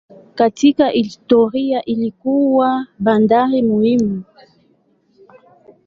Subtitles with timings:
[0.35, 4.23] Katika historia ilikuwa bandari muhimu.